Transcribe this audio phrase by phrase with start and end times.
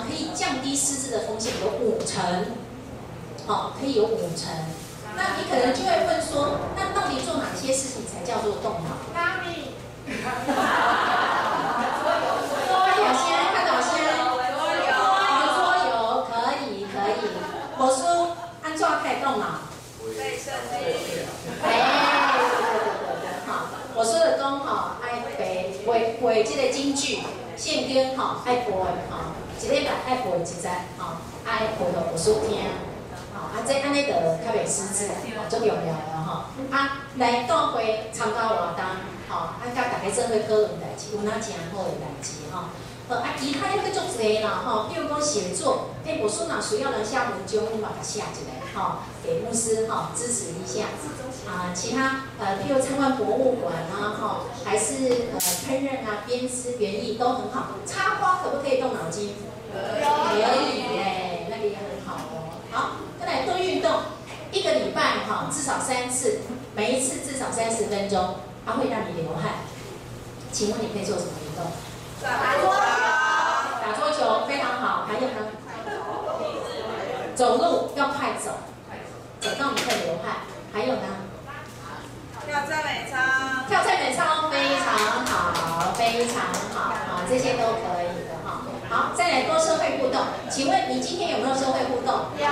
[0.00, 2.56] 呢，可以降低失智的风险有五成，
[3.46, 4.48] 好，可以有五成。
[5.16, 8.96] 那你可能就会问说，那到底做哪些事情才叫做动脑？
[9.14, 9.70] 咖喱。
[26.20, 27.18] 会这个京剧
[27.56, 29.32] 献根哈，爱播的哈，
[29.62, 32.64] 一礼拜爱背一节，吼，爱背到无数听，
[33.34, 35.08] 啊，这安尼就较袂失智，
[35.50, 35.92] 足重要的
[36.26, 36.44] 吼。
[36.70, 38.80] 啊，来到会参加活动，
[39.28, 42.70] 吼，啊，甲大家做伙讨论代志，有哪正好诶代志吼。
[43.08, 50.86] 呃，啊，其他要去做侪啦吼，比如讲写作，诶，我说哪需要人写文章，你把它写一个吼，给牧师吼支持一下。
[51.50, 57.70] 啊，其他呃，譬如参观博物馆啊，哈，还是呃烹饪啊、编织园艺都很好。
[57.84, 59.34] 插花可不可以动脑筋？
[59.72, 60.40] 可以
[60.94, 62.54] 耶，那个也很好哦。
[62.70, 63.90] 好，再来多运动，
[64.52, 66.40] 一个礼拜哈至少三次，
[66.76, 69.54] 每一次至少三十分钟，它会让你流汗。
[70.52, 71.66] 请问你可以做什么运动？
[72.22, 72.80] 打桌球。
[73.82, 75.50] 打桌球非常好，还有呢？
[77.34, 78.52] 走路要快走，
[79.40, 80.46] 走到你会流汗。
[80.72, 81.02] 还有呢？
[82.50, 83.14] 跳赞美操，
[83.68, 86.42] 跳赞美操非常好，非常
[86.74, 88.66] 好，啊，这些都可以的哈。
[88.88, 90.20] 好，再来多社会互动，
[90.50, 92.26] 请问你今天有没有社会互动？
[92.36, 92.46] 有。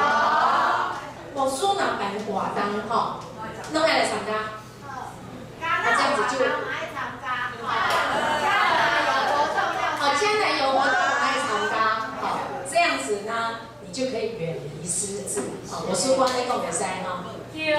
[1.34, 3.18] 我说哪办活动哈？
[3.72, 4.54] 弄来来参加。
[5.60, 6.44] 那这样子就。
[6.46, 7.50] 爱参加。
[7.58, 8.46] 将
[8.78, 9.82] 来有活动要。
[9.98, 11.74] 好，将来有活动爱参加。
[12.22, 12.38] 好，
[12.70, 15.42] 这样子呢，你就可以远离失智。
[15.68, 17.24] 好，我说光那个比赛哈。
[17.64, 17.74] 对。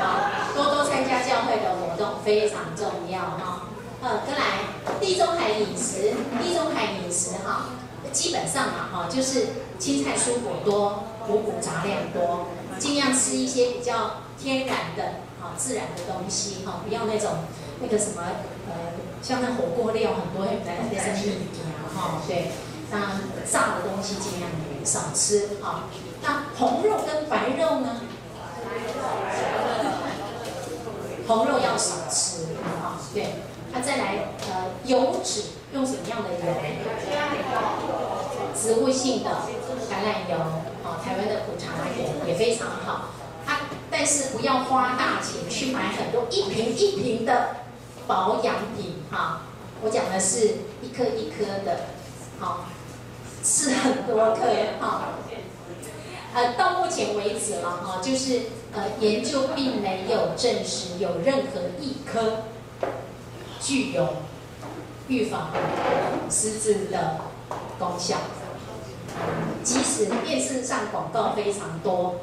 [0.00, 0.42] 好。
[0.54, 3.68] 多多参加教会的活动非常重要哈。
[4.02, 4.44] 呃，再来
[5.00, 7.70] 地中海饮食，地中海饮食哈，
[8.12, 9.46] 基本上嘛哈，就是
[9.78, 15.02] 青菜蔬果多，五谷杂粮多，尽量吃一些比较天然的、
[15.40, 17.30] 哈自然的东西哈，不要那种
[17.80, 18.22] 那个什么
[18.68, 18.74] 呃，
[19.22, 22.50] 像那火锅料很多，在那边生意啊哈，对，
[22.90, 22.98] 那
[23.50, 24.50] 炸的东西尽量
[24.84, 25.84] 少吃哈。
[26.20, 28.02] 那红肉跟白肉呢？
[31.26, 33.34] 红肉要少吃，啊，对，
[33.72, 36.36] 那再来，呃，油脂用什么样的油？
[38.54, 39.30] 植物性的
[39.88, 40.36] 橄榄油，
[40.84, 43.08] 啊，台湾的苦茶油也非常好，
[43.46, 47.56] 啊，但是不要花大钱去买很多一瓶一瓶的
[48.06, 49.40] 保养品，哈，
[49.82, 51.86] 我讲的是一颗一颗的，
[52.38, 52.66] 好，
[53.42, 54.40] 吃很多颗，
[54.80, 55.14] 哈，
[56.34, 58.42] 呃，到目前为止了，哈，就是。
[58.74, 62.44] 呃，研究并没有证实有任何一颗
[63.60, 64.16] 具有
[65.08, 65.50] 预防
[66.30, 67.18] 失智的
[67.78, 68.16] 功效。
[69.62, 72.20] 即使电视上广告非常多，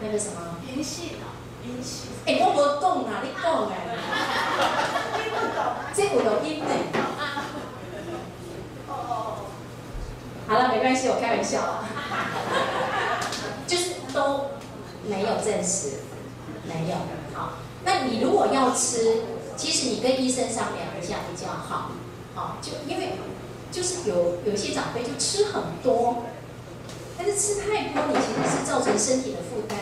[0.00, 0.58] 那个什么？
[0.72, 2.10] 银杏啊，银杏。
[2.24, 3.98] 哎，我无懂啊，你讲哎？
[5.16, 5.58] 听不懂。
[5.92, 6.66] 这有录音呢。
[8.88, 8.92] 哦。
[10.46, 11.84] 好了，没关系，我开玩笑啊。
[13.66, 14.55] 就是都。
[15.08, 15.98] 没有证实，
[16.64, 16.96] 没有。
[17.34, 19.22] 好，那你如果要吃，
[19.56, 21.92] 其实你跟医生商量一下比较好。
[22.34, 23.12] 好，就因为
[23.72, 26.24] 就是有有些长辈就吃很多，
[27.16, 29.78] 但是吃太多，你其实是造成身体的负担，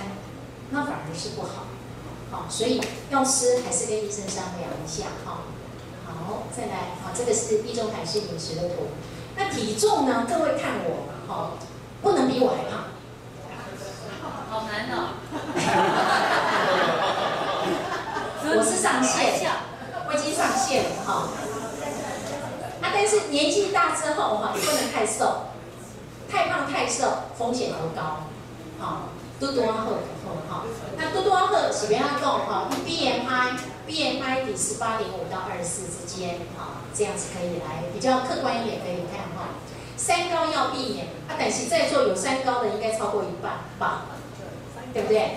[0.70, 1.66] 那反而是不好。
[2.30, 2.80] 好，所以
[3.10, 5.06] 要吃还是跟医生商量一下。
[5.24, 5.42] 好，
[6.06, 6.96] 好，再来。
[7.02, 8.88] 好，这个是地中海式饮食的图。
[9.36, 10.26] 那体重呢？
[10.28, 11.58] 各位看我，好，
[12.02, 12.93] 不能比我还胖。
[14.54, 15.18] 好难哦！
[18.46, 19.50] 我是上线，
[20.06, 21.26] 我已经上线了哈。
[22.80, 25.46] 啊，但是年纪大之后哈，你不能太瘦，
[26.30, 28.28] 太胖太瘦风险都高。
[28.78, 29.08] 好，
[29.40, 29.94] 多多啊喝
[30.48, 30.62] 哈。
[30.96, 39.48] 那多多啊喝，喜边要够哈，B M I B M I 比十八点五到二十四之间，哈，这样子可以来比较客观一点可以看哈。
[39.96, 44.02] 三高要避免啊，但是在座有三高的应该超过一半吧。
[44.94, 45.36] 对不对？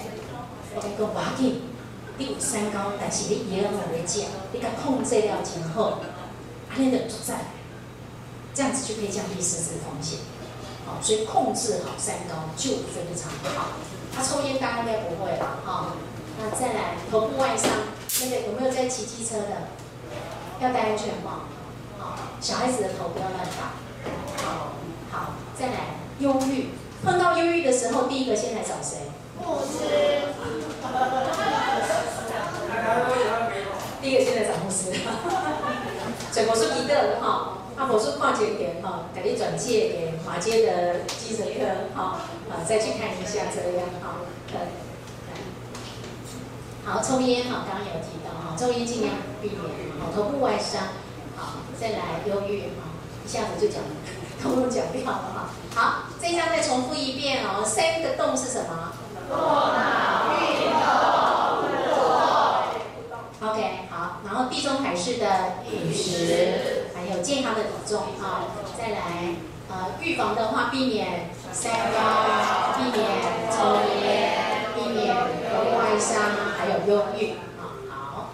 [0.76, 1.62] 我跟你讲，不紧，
[2.20, 6.00] 你有三高，但是你也要努力减，你给控制了之后，
[6.70, 7.52] 安尼就足在，
[8.54, 10.20] 这样子就可以降低失智风险。
[10.86, 13.70] 好，所以控制好三高就非常好。
[14.16, 15.94] 他、抽烟大家应该不会了哈。
[16.40, 17.72] 那再来头部外伤，
[18.22, 19.68] 那个有没有在骑机车的？
[20.62, 21.48] 要戴安全帽。
[21.98, 23.74] 好，小孩子的头不要乱打。
[24.44, 24.74] 好，
[25.12, 25.74] 好，再来
[26.20, 26.70] 忧郁，
[27.04, 28.98] 碰到忧郁的时候，第一个先来找谁？
[29.48, 29.80] 牧师，
[34.02, 34.92] 第一个现在找牧师，
[36.34, 41.64] 所以我说一个哈，啊，我说跨界点哈，给你转介给马街的精神科
[41.96, 44.20] 哈，啊，再去看一下这样哈，
[46.84, 49.62] 好，抽烟哈，刚刚有提到哈，抽烟尽量避免，
[49.98, 50.82] 好，头部外伤，
[51.38, 52.92] 好，再来忧郁哈，
[53.26, 53.80] 一下子就讲，
[54.44, 58.92] 通通讲掉了哈，好，这一张再重复一遍哦，三个动是什么？
[59.28, 60.42] 做脑运
[63.42, 63.60] 动，OK，
[63.90, 65.26] 好，然后地中海式的
[65.72, 66.84] 饮食。
[66.98, 68.98] 还有健康的体重啊，再来
[69.70, 73.06] 呃，预防的话，避免三高，避免
[73.52, 76.20] 抽烟，避免外伤，
[76.58, 77.20] 还有忧郁
[77.60, 77.62] 啊。
[77.90, 78.34] 好，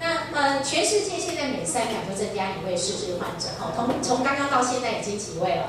[0.00, 5.64] 那呃，全世界现在每三秒就增加一位失智患者，哈，从从刚刚到现在已经几位了？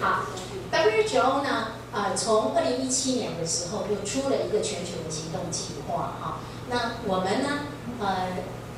[0.00, 0.22] 好
[0.84, 6.38] ，WHO 呢，呃，从二零一七年的时候又出了一个全球的行动计划，哈，
[6.68, 7.48] 那我们呢，
[8.00, 8.28] 呃。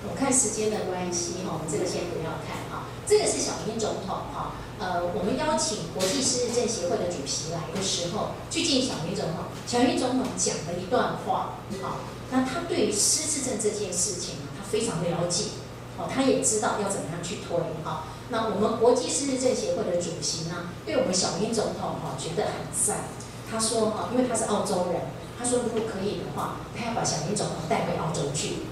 [0.08, 2.87] 我看时间的关系哈，我们这个先不要看哈。
[3.05, 9.50] 这个是小英总统哈，呃，我们邀请国际失智症协会的主席来的时候，去见小英总统。
[9.67, 11.99] 小英总统讲了一段话，好，
[12.31, 15.58] 那他对于失智症这件事情他非常了解，
[15.99, 18.05] 哦，他也知道要怎么样去推哈。
[18.28, 23.08] 那我们国际失智症协会的主席呢，对我们小英总统哈觉得很赞。
[23.50, 25.02] 他说哈，因为他是澳洲人，
[25.38, 28.67] 他说如果可以的话，他要把小英总统带回澳洲去。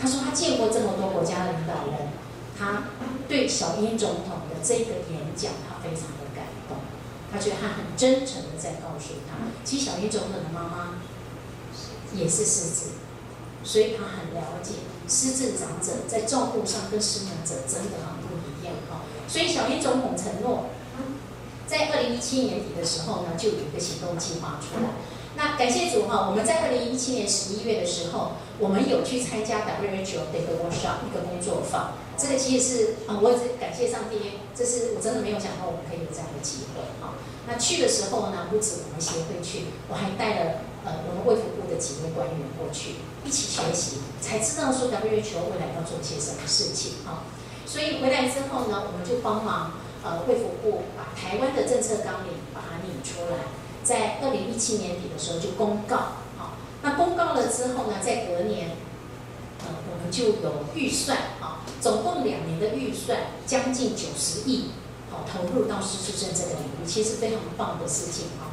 [0.00, 2.08] 他说他见过这么多国家的领导人，
[2.58, 2.84] 他
[3.28, 6.78] 对小英总统的这个演讲，他非常的感动。
[7.30, 10.98] 他觉得他很真诚的在告诉他，其实小英总统的妈妈
[12.12, 12.90] 也是失智，
[13.62, 14.72] 所以他很了解
[15.06, 18.19] 失智长者在照顾上跟失能者真的很不一样哈。
[19.30, 20.66] 所以小英总统承诺，
[21.64, 24.90] 在二零一七年底的时候呢，就有一个行动计划出来。
[25.36, 31.94] 那感谢主哈，我们在二零一七年十一月的时候，我们有去参加 WHO 的一个 workshop 一个工作坊。
[32.18, 37.14] 这个其实是啊，我也是感谢上帝，这是我真的没有想到我们可以有这样的机会哈。
[37.46, 47.22] 那去的时候呢，不止我们协会去，我还带了呃我们卫福部的几位官员过去一起学习，才知道说 WHO 未来要做些什么事情哈。
[47.70, 53.46] 所以回来之后呢，我们就帮忙呃卫福部把台湾的政策纲领把它拟出来。
[53.84, 55.96] 在二零一七年底的时候就公告，
[56.36, 58.70] 好，那公告了之后呢，在隔年，
[59.60, 64.72] 呃，我们就有预算，啊，总共两年的预算，将近九十亿，
[65.08, 68.50] 好，投入到失智症这个领域，其实非常棒的事情，啊。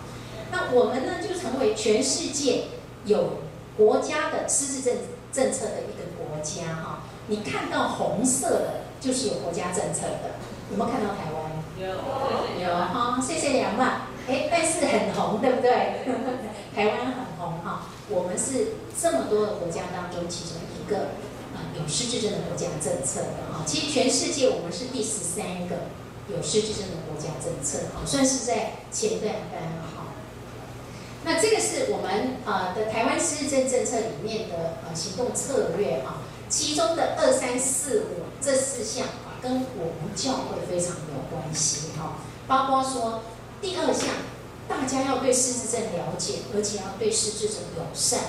[0.52, 2.66] 那我们呢，就成为全世界
[3.06, 3.40] 有
[3.76, 4.98] 国家的失智症
[5.34, 7.00] 政策的一个国家，哈。
[7.30, 10.36] 你看到红色的，就是有国家政策的，
[10.72, 11.52] 有没有看到台湾？
[11.80, 11.88] 有，
[12.64, 14.02] 有，哈，谢谢杨曼。
[14.28, 16.04] 哎，但是很红，对不对？
[16.76, 21.16] 台湾很红哈，我们是这么多的国家当中其中一个
[21.56, 23.64] 啊有失智症的国家政策的哈。
[23.66, 25.88] 其实全世界我们是第十三个
[26.28, 30.04] 有失智症的国家政策哈，算是在前段班了哈。
[31.24, 36.18] 那这个是我们啊的台湾失智症政策里面的呃行动策略哈，
[36.50, 42.18] 其中的二三四五这四项啊，跟我们教会非常有关系哈，
[42.48, 43.22] 包括说。
[43.60, 44.10] 第二项，
[44.68, 48.20] 大家要对失智症了解，而且要对失智者友善。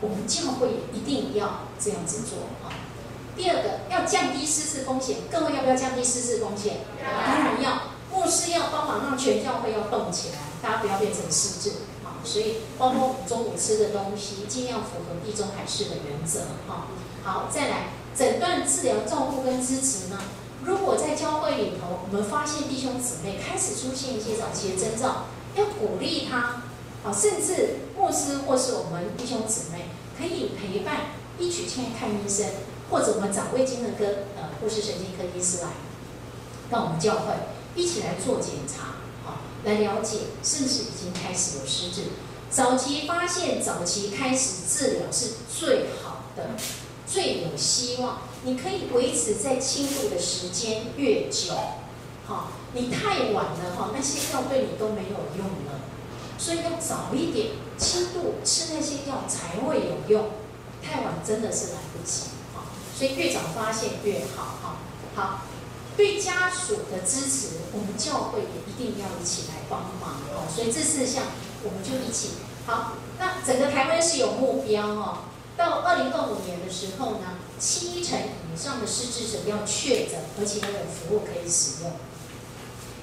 [0.00, 2.70] 我们教会也一定要这样子做啊。
[3.36, 5.16] 第二个，要降低失智风险。
[5.28, 6.82] 各位要不要降低失智风险？
[7.02, 7.82] 当然要。
[8.12, 11.70] 牧师要帮忙，让全教会要动起来，大家不要变成失智
[12.04, 12.22] 啊。
[12.24, 16.86] 所以，包括我们中午吃的东西，尽量符合地中海式的原则哈。
[17.26, 20.16] 好，再来诊断、治疗、照顾跟支持呢？
[20.62, 25.24] 如果在教会里头，我们发现弟兄姊妹开始出现一些早期的征兆，
[25.56, 26.62] 要鼓励他，
[27.04, 31.06] 啊，甚至牧师或是我们弟兄姊妹可以陪伴
[31.36, 32.46] 一起去看医生，
[32.92, 35.70] 或者我们长辈经的跟呃护士神经科医师来
[36.70, 37.34] 到我们教会
[37.74, 42.02] 一起来做检查，好，来了解是不是已经开始有失智，
[42.50, 46.50] 早期发现、早期开始治疗是最好的。
[47.16, 51.54] 最有希望，你可以维持在轻度的时间越久，
[52.26, 55.80] 好，你太晚了哈，那些药对你都没有用了，
[56.36, 60.28] 所以要早一点，轻度吃那些药才会有用，
[60.82, 64.76] 太晚真的是来不及，好，所以越早发现越好，哈，
[65.14, 65.40] 好，
[65.96, 71.22] 对家属的支持，我们教会也一定要一起来帮忙，哦，所以这四项
[71.64, 72.32] 我们就一起，
[72.66, 75.18] 好，那整个台湾是有目标哦。
[75.56, 81.92] 到二零二五年的时候呢，七成以上的失智者要确诊，而且要有服务可以使用；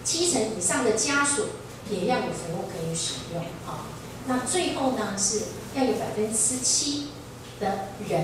[0.03, 1.47] 七成以上的家属
[1.89, 3.43] 也要有服务可以使用。
[3.65, 3.89] 啊，
[4.27, 5.41] 那最后呢，是
[5.75, 7.09] 要有百分之七
[7.59, 8.23] 的人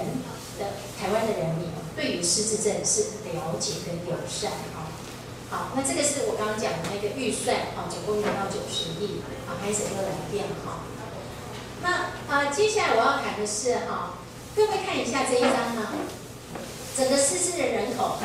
[0.60, 0.66] 的
[1.00, 3.02] 台湾的人民对于失智症是
[3.34, 4.94] 了解跟友善啊。
[5.50, 10.86] 好，那这个是我刚刚讲的那个预算啊，总共达到九十亿啊，还是又来电哈。
[11.82, 11.90] 那
[12.28, 14.14] 啊，接下来我要谈的是哈，
[14.56, 15.88] 各位看一下这一张呢，
[16.98, 18.18] 整个失智的人口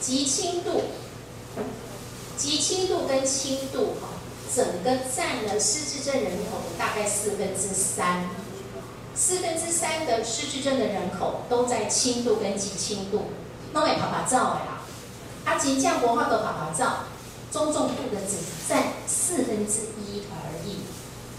[0.00, 0.82] 及轻度。
[2.36, 4.08] 及轻度跟轻度哈，
[4.54, 8.28] 整个占了失智症人口的大概四分之三，
[9.14, 13.30] 四分之三的失智症的人口都在轻度跟极轻度，
[13.72, 14.82] 都会趴趴走的啦。
[15.46, 16.84] 啊，真正无法度趴趴走，
[17.50, 18.36] 中重度的只
[18.68, 20.24] 占四分之一。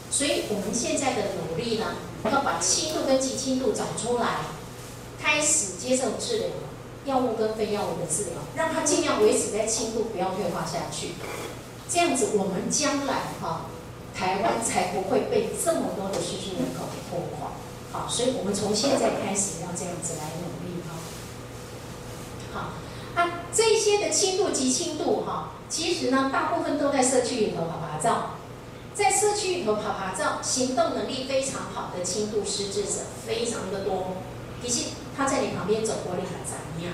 [0.09, 1.95] 所以我们现在的努力呢，
[2.25, 4.39] 要把轻度跟极轻度找出来，
[5.21, 6.47] 开始接受治疗。
[7.05, 11.11] 药物跟非药物的治疗，让它尽量维持在轻度，不要退化下去。
[11.89, 13.67] 这样子，我们将来哈，
[14.13, 17.51] 台湾才不会被这么多的失智人口给拖垮。
[17.93, 20.99] 好，所以我们从现在开始要这样子来努力哈。
[22.51, 22.73] 好，
[23.15, 28.09] 啊，这些的轻度及轻度哈，其实呢，大部分都在社区里头趴趴走，
[28.97, 34.17] 在社区里头趴趴走，行动能力非常好的轻度失智者非常的多。
[34.59, 36.93] 其实他在你旁边走过，你很怎么样？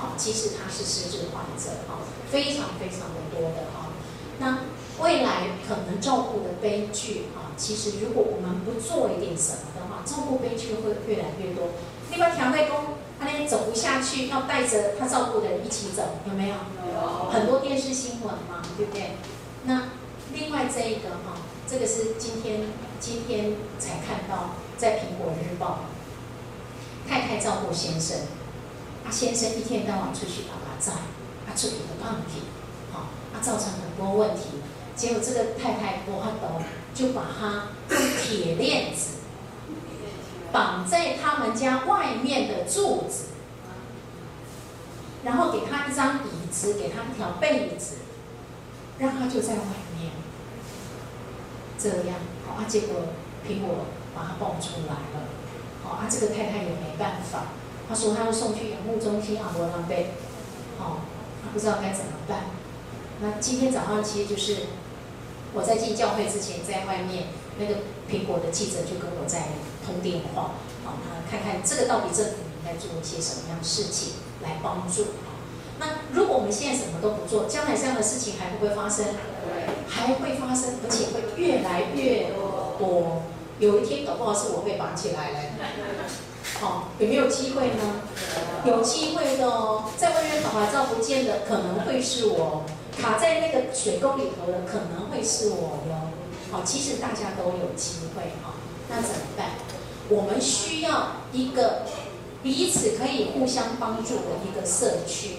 [0.00, 1.98] 哦，其实他是失智患者，哈，
[2.30, 3.92] 非常非常的多的哈。
[4.38, 4.60] 那
[5.04, 11.68] 未来可能照顾的悲剧，哈，其实如果我们不做一点什么的话，照顾悲剧会越来越多。
[12.10, 16.54] 另外，调内功，他那边走不下去，要带着他照顾的人一起走，有没有？
[16.54, 17.30] 有。
[17.30, 19.10] 很多电视新闻嘛，对不对？
[19.64, 19.82] 那
[20.34, 21.36] 另外这一个哈，
[21.68, 22.62] 这个是今天
[22.98, 25.80] 今天才看到在苹果日报。
[27.08, 28.18] 太太照顾先生，
[29.04, 32.42] 啊先生一天到晚出去打麻将，啊出去的胖体，
[32.92, 34.42] 好，啊造成很多问题。
[34.94, 36.62] 结果这个太太不怕抖，
[36.94, 39.16] 就把他用铁链子
[40.52, 43.24] 绑在他们家外面的柱子，
[45.24, 47.96] 然后给他一张椅子，给他一条被子，
[48.98, 49.60] 让他就在外
[49.98, 50.12] 面。
[51.78, 52.14] 这样，
[52.46, 53.08] 好啊，结果
[53.44, 55.26] 苹果把他抱出来了。
[55.82, 57.46] 好，啊，这个太太也没办法，
[57.88, 60.12] 她说她要送去养护中心啊，罗浪贝，
[60.78, 61.02] 哦，
[61.42, 62.44] 他不知道该怎么办。
[63.20, 64.58] 那今天早上其实就是
[65.52, 67.24] 我在进教会之前，在外面
[67.58, 69.48] 那个苹果的记者就跟我在
[69.84, 70.52] 通电话，
[70.84, 74.12] 好，那看看这个到底政府应该做一些什么样的事情
[74.44, 75.06] 来帮助。
[75.82, 79.06] 那如果我们现在什么都不做，将来这样的事情还会不会发生？
[79.88, 82.30] 还会发生，而且会越来越
[82.78, 83.22] 多。
[83.58, 85.38] 有一天搞不好是我被绑起来了，
[86.60, 88.02] 好， 有没有机会呢？
[88.64, 92.62] 有机会的哦，在外面跑牌照不见的可能会是我，
[92.96, 96.10] 卡在那个水沟里头的可能会是我哟。
[96.50, 98.54] 好，其实大家都有机会哈，
[98.88, 99.46] 那怎么办？
[100.08, 101.82] 我们需要一个
[102.42, 105.36] 彼此可以互相帮助的一个社区，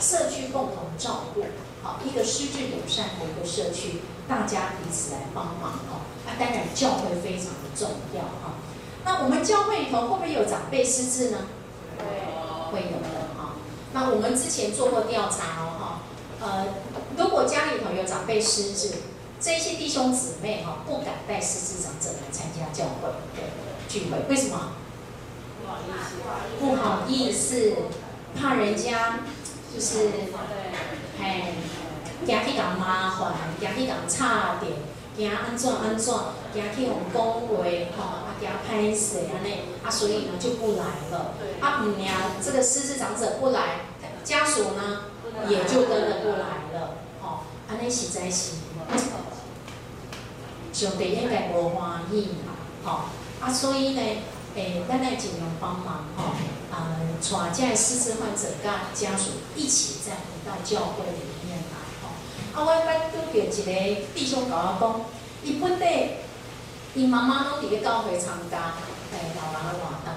[0.00, 1.44] 社区共同照顾，
[1.82, 6.02] 好，一个失智友善的一个社区，大家彼此来帮忙哦。
[6.26, 8.54] 那，当然教会非常的重要哈。
[9.04, 11.38] 那我们教会里头会不会有长辈失智呢？
[11.98, 13.54] 会，会有的哈。
[13.92, 16.00] 那我们之前做过调查哦哈，
[16.40, 16.66] 呃，
[17.16, 18.90] 如果家里头有长辈失智，
[19.40, 23.10] 这些弟兄姊妹哈不敢带失智长者来参加教会
[23.88, 24.72] 聚会，为什么？
[25.60, 26.14] 不好意思，
[26.60, 27.72] 不好意思，
[28.34, 29.20] 怕人家
[29.74, 30.08] 就是，
[31.18, 31.54] 嘿，
[32.24, 34.72] 惊去搞麻烦，惊去搞差点。
[35.16, 36.12] 惊安怎安怎，
[36.52, 37.48] 惊去互讲话
[37.96, 41.34] 吼，啊惊歹势安尼，啊所以呢就不来了。
[41.60, 43.82] 啊唔呀，这个失智长者不来，
[44.24, 45.02] 家属呢
[45.48, 46.96] 也就跟着不来了。
[47.22, 48.54] 吼，安尼实在是，
[50.72, 52.54] 上帝应该无欢喜嘛。
[52.84, 53.00] 吼，
[53.40, 54.02] 啊所以呢，
[54.56, 56.30] 诶，咱来尽量帮忙吼，
[56.70, 62.14] 啊，带这失智患者甲家属一起再回到教会里面来吼。
[62.54, 65.00] 啊，我捌拄着一个弟兄甲我讲，
[65.42, 66.10] 伊本来
[66.94, 68.74] 伊妈妈拢伫咧教会参加，
[69.10, 70.14] 诶，老人的活动。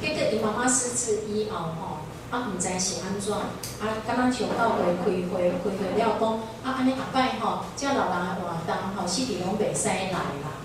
[0.00, 1.98] 结果伊妈妈失智以后吼，
[2.30, 5.04] 啊，毋知是安怎，啊，敢若像教会开
[5.34, 6.32] 会，开会了讲，
[6.62, 10.62] 啊，安尼后摆吼，遮老人的活动吼，死地拢袂使来啦。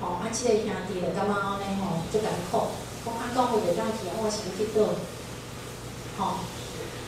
[0.00, 2.74] 吼，啊，即个兄弟就感觉安尼吼，足艰苦，
[3.04, 4.94] 讲啊，教会袂当去，我是要去倒，
[6.18, 6.44] 吼。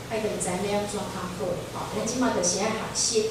[0.09, 1.35] 爱个知影要怎较好，
[1.75, 3.29] 吼，咱即马就是爱学习。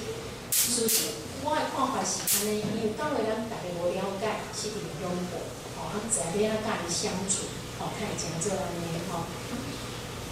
[0.53, 5.41] 就是我的看法是安尼，因为教会咱逐个无了解，是伫拥护，
[5.77, 7.49] 吼，啊，知影要甲伊相处，
[7.81, 9.25] 吼，看伊怎做安尼，吼。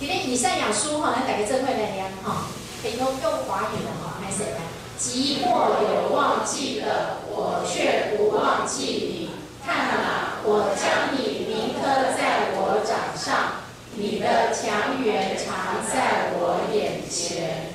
[0.00, 2.52] 今日以赛亚书，吼，咱逐个做伙来念，吼，
[2.83, 4.83] 可以用用华语的，吼，开始来。
[4.98, 9.30] 即或有忘记的，我却不忘记你。
[9.64, 13.62] 看啊，我将你铭刻在我掌上，
[13.96, 15.64] 你的强援常。
[15.90, 17.72] 在我眼前。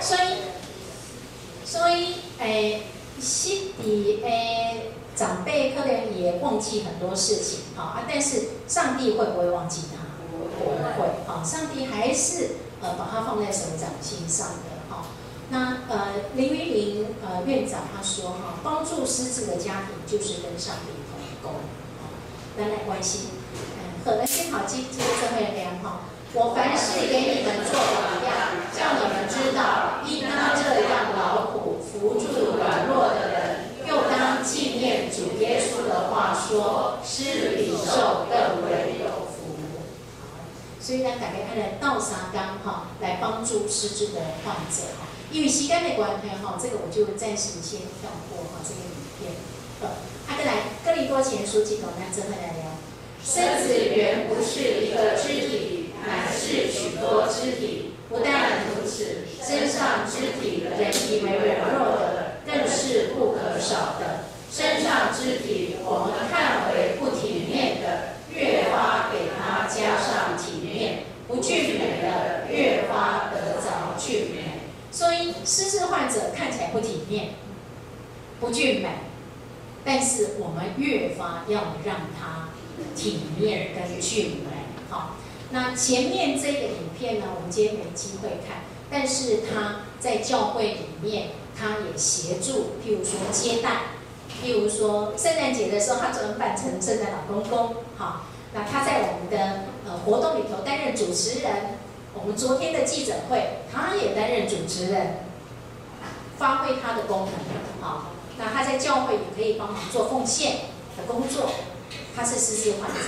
[0.00, 0.20] 所以，
[1.64, 2.82] 所以，诶，
[3.20, 10.02] 心底诶，长辈可能也忘记很多事情，啊，但是上帝会不会忘记他？
[10.58, 14.73] 不会，啊，上帝还是呃把他放在手掌心上的，哈。
[15.50, 21.60] 那呃林云玲呃院长他说哈，帮助失智的家庭就是跟上帝同工，
[22.58, 26.00] 来来关心，嗯，可能幸好记这个这会良哈。
[26.32, 39.54] 我凡事给你们做榜样，叫你们知道应当这样劳苦扶助软弱的人，又当纪念主耶稣的话说，施比受更为有福。
[40.80, 44.82] 所以呢，改变他的倒沙缸哈，来帮助失智的患者。
[45.34, 49.34] 因为时间的关系哈，这个我就暂时先跳过哈这个影片。
[49.82, 49.98] 呃，
[50.28, 52.70] 阿哥来，哥林多前书几头，那真的来聊。
[53.18, 55.80] 身子原不是一个肢体。
[56.06, 64.28] 乃是许多肢体，不但如此，身上肢体人以为软弱的，更是不可少的。
[64.52, 65.63] 身上肢体
[75.44, 77.30] 失智患者看起来不体面、
[78.40, 78.88] 不俊美，
[79.84, 82.48] 但是我们越发要让他
[82.96, 84.50] 体面跟俊美。
[84.88, 85.16] 好。
[85.50, 93.82] 那前面这个影片呢，我们今天没机会看，但是他在教会里面，他也协助，譬如说接待，
[94.42, 98.22] 譬如说圣诞节的时候，他专门扮成圣诞老公公，好，
[98.52, 101.52] 那他在我们的呃活动里头担任主持人，
[102.14, 105.18] 我们昨天的记者会，他也担任主持人，
[106.38, 107.32] 发挥他的功能，
[107.80, 110.56] 好，那他在教会也可以帮忙做奉献
[110.96, 111.50] 的工作，
[112.16, 112.98] 他是失智患者。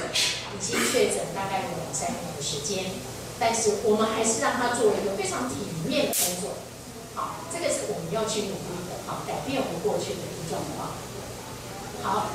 [0.57, 2.87] 已经确诊大概有两三年的时间，
[3.39, 5.57] 但是我们还是让他做一个非常体
[5.87, 6.51] 面的工作。
[7.15, 10.97] 好，这个是我们要去努力的，好，改变我们过去的一个状况。
[12.03, 12.31] 好，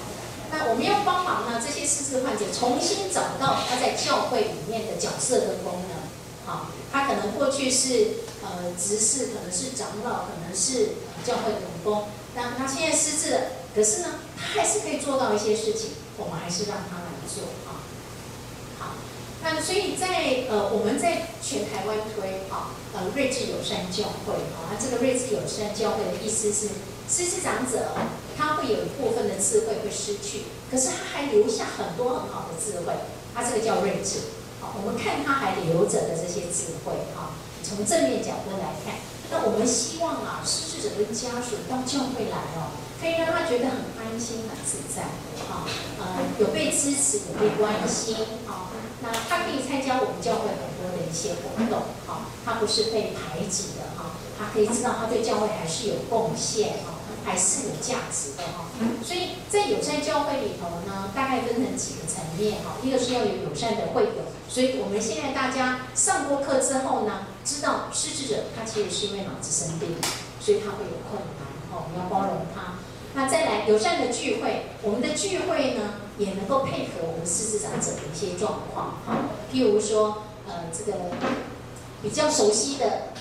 [0.52, 5.98] 那我们要帮忙呢，这些失智患者重新找到他在教会里面的角色跟功能。
[6.46, 13.42] 好，他可能过去是呃执事，可能是长老，可能是教会的同工，那他现在失智了，
[13.76, 17.86] 可是呢，他还是可以做到一些事情，我们还是让他来做啊。
[18.80, 18.96] 好
[19.44, 26.70] 那所以在呃，我们在全台湾推哈呃睿智友善教会哈，那这个睿智友善教会的意思是，
[27.10, 27.94] 失智长者
[28.38, 32.94] 他会有一部分的智慧会失去，可是他还留下很多很好的智慧，
[33.34, 34.20] 他这个叫睿智。
[34.62, 38.96] 好，我们看他还留着的这些智慧哈，从正面角度来看，
[39.32, 45.04] 那我们希望啊，失智者跟家属到教会来哦，可以让他觉得很安心、很自在，
[45.48, 45.66] 哈，
[46.00, 46.06] 呃，
[46.40, 48.70] 有被支持、有被关心，哈。
[49.04, 58.70] 那他可以参加我们教会很多的一些活动，哈，他不是被排挤的，哈，他可以知道他对教会还是有贡献，哈，还是有价值的，哈。
[59.04, 64.22] 所以在友善教会里头呢，大概分成几个层面，哈，一个是要有友善的会友，
[64.52, 69.96] 所以我们现在大家上过课之后呢，知道失智者他其实是因为脑子生病，
[70.42, 72.76] 所以他会有困难，哈，我们要包容他。
[73.14, 80.98] 那再来友善的聚会，我们的聚会呢，也能够配合我们失智长者的一些状况，哈，譬如说，呃，这个
[82.04, 83.14] 比较熟悉的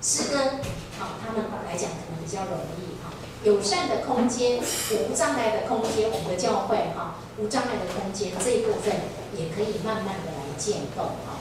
[0.00, 0.62] 诗歌，
[0.96, 3.10] 好，他们来讲可能比较容易，哈，
[3.42, 4.60] 友善的空间，
[5.10, 8.94] 无障碍的空间，我们的教会，哈，无障碍的空间这一部分
[9.34, 11.38] 也可以慢慢的建构，哈，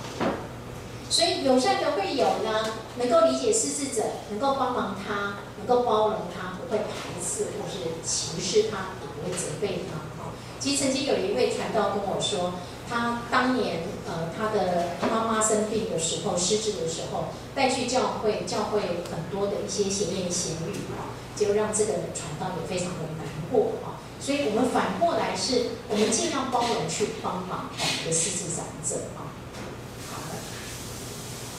[1.10, 6.56] 所以友善的会友呢，能够理解失智者，能够帮忙他，能够包容他。
[6.58, 10.21] 不会排斥或是歧视他，也不会责备他。
[10.21, 12.56] 哈，其实曾经有一位传道跟我说，
[12.89, 23.96] 他当年呃他的妈妈生病的时候，失智的时候，带去教会，教会很多的一些闲言闲语，哈，就让这个传道也非常的难过，哈。
[24.19, 29.32] 所以我们反过来是，我们尽量包容去帮忙我们的失智长者，哈。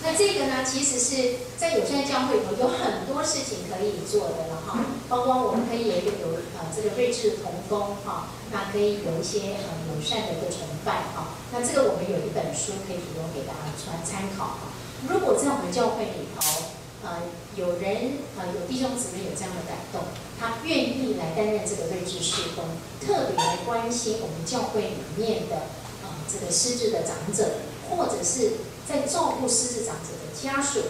[0.00, 14.70] 那这个呢，其实是在友善教会里头有很多事情可以做的了哈，包括我们可以有一个有呃这个睿智同工哈，那可以有一些呃友善的一个崇拜哈，那这个我们有一本书可以提供给大家参参考哈。
[15.08, 16.70] 如果在我们教会里头
[17.02, 17.22] 呃
[17.56, 20.02] 有人呃有弟兄姊妹有这样的感动，
[20.38, 21.07] 他愿意
[21.38, 22.66] 担任这个睿智事工，
[22.98, 25.70] 特别来关心我们教会里面的
[26.02, 28.66] 呃这个失智的长者，或者是。
[28.88, 30.80] 在照顾失智长者的家属，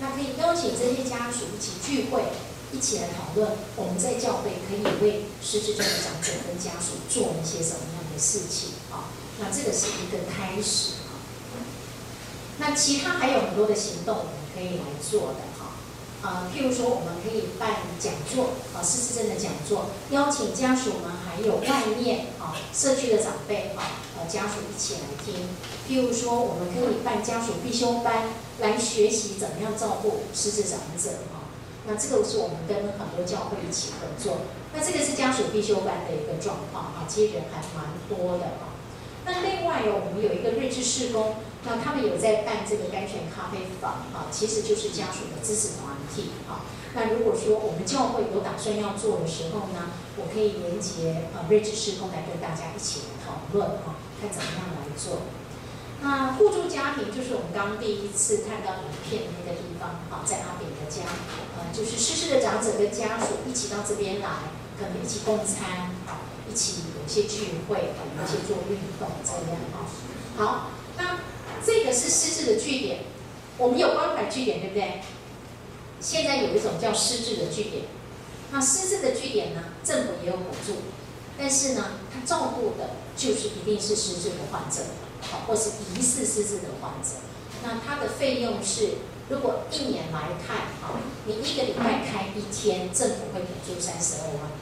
[0.00, 2.24] 那可以邀请这些家属一起聚会，
[2.72, 9.14] 一起来讨论我们在教会可以为失智症的长者跟家属做一些什么样的事情啊？
[9.38, 11.22] 那这个是一个开始啊。
[12.58, 15.46] 那其他还有很多的行动我们可以来做的
[16.26, 25.46] 啊，譬如说我们可以办讲座啊，失智症的讲座，邀请家属们还有外面啊社区的长辈哈，呃家属一起来听。
[25.86, 31.46] 譬如说我们可以办家属必修班来学习怎么样照顾失智长者哈。
[31.86, 34.38] 那这个是我们跟很多教会一起合作。
[34.74, 38.74] 那这个是家属必修班的一个状况啊，其实人还蛮多的啊。
[39.24, 41.36] 那另外有我们有一个睿智事工，
[41.66, 46.62] 那他们有在办这个甘泉咖啡坊啊，其实就是家属的支持团体啊。
[46.94, 55.26] 那如果说我们教会有打算要做的时候呢，我可以连接呃瑞智事工来跟大家一起讨论啊，看怎么样来做。
[56.00, 61.02] 那互助家庭就是我们刚第一次看到影片的那个地方啊，在阿扁的家，
[61.58, 69.88] 呃，就是失智的长者跟家属一起到这边来，可能一起共餐啊，一起有些聚会啊，有些做运动这样啊。
[70.36, 71.16] 好，那
[71.66, 73.00] 这个是失智的据点，
[73.58, 75.00] 我们有关怀据点，对不对？
[76.00, 77.86] 现在有一种叫失智的据点，
[78.52, 80.74] 那失智的据点呢，政府也有补助，
[81.36, 84.82] 但是呢，他照顾的就是一定是失智的患者。
[85.28, 87.18] 好，或是疑似失智的患者，
[87.64, 88.90] 那他的费用是，
[89.28, 94.52] 如果一年来看，好，你一个礼拜开一天，政府会补助三十二万，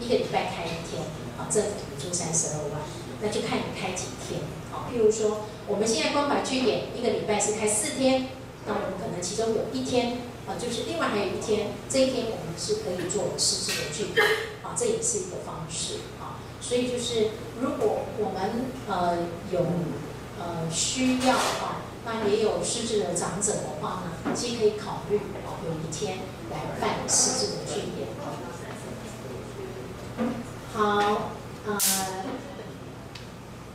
[0.00, 1.04] 一个礼拜开一天，
[1.36, 2.80] 好，政府补助三十二万，
[3.22, 4.40] 那就看你开几天，
[4.72, 8.26] 好，譬如说，我们现在关怀据点一个礼拜是开四天，
[8.66, 14.20] 那我们可能其中有一天，啊，就是另外还有一天，这一天我们是可以做失智的聚会，
[14.64, 16.42] 啊，这也是一个方式，啊。
[16.60, 17.28] 所以就是，
[17.60, 19.16] 如果我们呃
[19.52, 19.60] 有
[20.40, 26.18] 呃需要的话，那也有失智的长者的话呢，其实可以考虑啊有一天
[26.50, 28.08] 来办失智的据点。
[30.74, 31.30] 好，
[31.64, 31.78] 呃，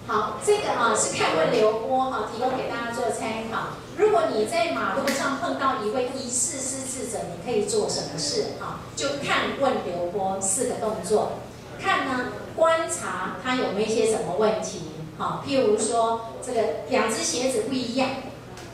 [0.07, 3.69] 好，这个啊是看问流播哈，提供给大家做参考。
[3.97, 8.81] 如果你在马路上碰到一位疑似失智者，你可以做什么事啊？
[8.95, 11.33] 就看问流播四个动作，
[11.81, 12.25] 看呢。
[12.55, 14.83] 观察他有没有一些什么问题，
[15.17, 18.09] 好，譬如说这个两只鞋子不一样，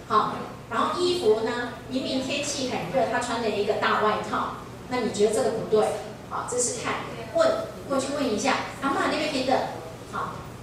[0.08, 0.34] 好，
[0.70, 4.58] 然后衣服呢，明明天气很热，他穿了一个大外套，
[4.90, 5.84] 那你觉得这个不对，
[6.30, 6.94] 好，这是看
[7.34, 9.66] 问，你过去问一下，阿嬷那边平等，好，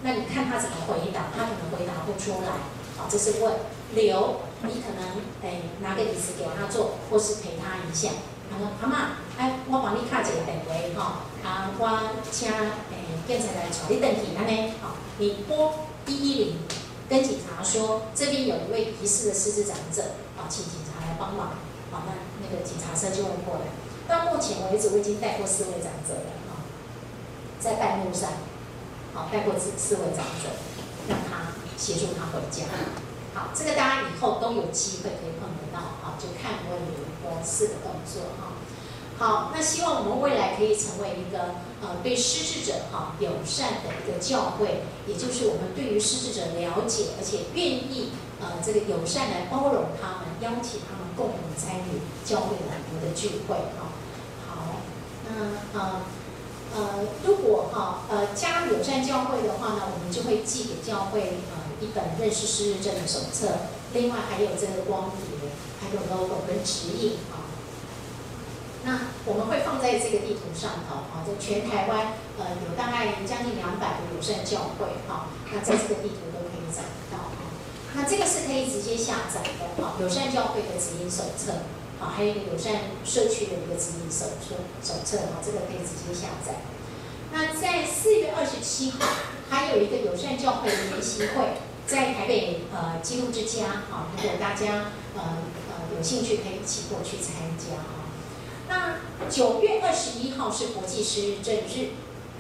[0.03, 2.53] 那你看他怎么回答，他可能回答不出来，
[2.97, 3.53] 好，这是问，
[3.95, 8.11] 留，你可能哎拿个椅子给他坐，或是陪他一下。
[8.51, 15.75] 他说：“阿妈，哎，我帮你卡一个电话，哈，啊，我请诶警察来带你登记，安尼，好，你拨
[16.07, 16.57] 一一零，
[17.11, 21.59] 跟警察说这边有一位疑似的失智长者，啊，请警察来帮忙，
[21.93, 23.69] 好，那那个警察车就会过来。
[24.09, 26.65] 到目前为止，我已经带过四位长者了，哈，
[27.61, 28.31] 在半路上，
[29.19, 30.55] 好，带过四四位长者，
[31.09, 32.71] 让他协助他回家。
[33.35, 37.09] 好，这个大家以后都有机会可以碰得到，好，就看我有。”
[37.45, 38.57] 四个动作哈，
[39.19, 53.93] 好，那希望我们未来可以成为一个呃对失智者哈友善的一个教会，也就是我们对于失智者了解，而且愿意呃这个友善来包容他们，邀请他们共同参与教会的很多的聚会哈。
[54.49, 54.81] 好，
[55.29, 56.01] 那呃
[56.75, 65.49] 呃如果哈呃加入友善教会的话呢，我们就会寄给教会呃一本认识失智症的手册，另外还有这个光碟。
[65.81, 67.47] 还有 logo 跟指引啊，
[68.85, 77.47] 那我们会放在这个地图上头啊，在全台湾呃有大概将近两百个友善教会哈，那在这个地图都可以找得到啊。
[77.95, 81.63] 那这个是可以直接下载的啊，友善教会的指引手册
[82.01, 86.63] 啊，还有一个友善社区的一个指引手册手册啊，这个可以直接下载。
[87.33, 89.07] 那在四月二十七号
[89.51, 95.23] 还有一个友善教会的联席会，在台北呃基督之家啊，如果大家呃
[95.69, 95.79] 呃。
[95.97, 98.07] 有兴趣可以一起过去参加啊。
[98.69, 101.89] 那九月二十一号是国际失智症日，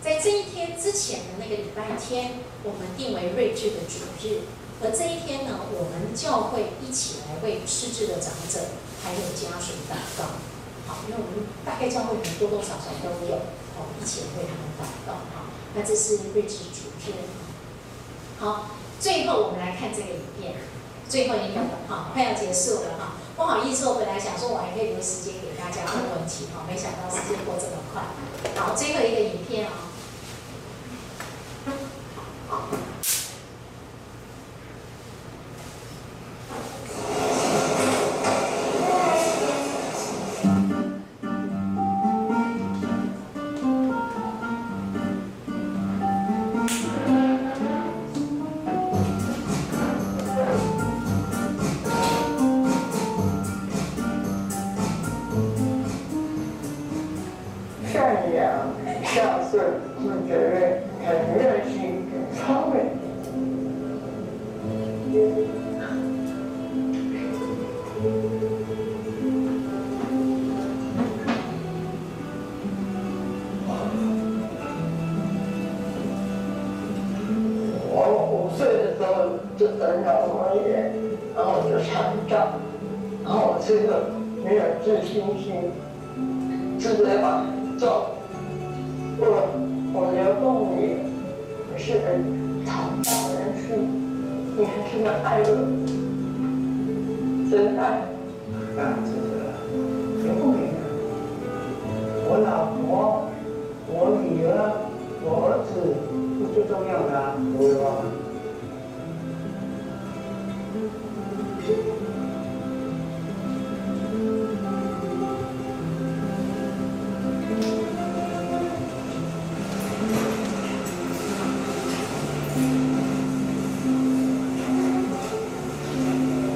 [0.00, 4.42] 在这一天之前的那个礼拜天，我们定为睿智的主日。
[4.80, 8.60] 而这一天呢，我们教会一起来为失智的长者
[9.02, 10.24] 还有家属祷告。
[10.86, 13.36] 好，因为我们大概教会里面多多少少都有
[13.76, 15.52] 哦，一起为他们祷告哈。
[15.74, 17.16] 那这是瑞智主天。
[18.40, 20.56] 好，最后我们来看这个影片，
[21.08, 23.12] 最后一个了哈，快要结束了哈。
[23.36, 28.02] 不好意思，我本来想说我还可以留时间给大家问问题，哈，没想到时间过这么快。
[28.56, 29.72] 好，最后一个影片啊。
[31.66, 32.87] 良、